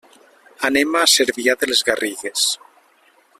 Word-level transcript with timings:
Anem 0.69 0.97
a 1.01 1.03
Cervià 1.17 1.55
de 1.65 1.69
les 1.73 1.85
Garrigues. 1.91 2.51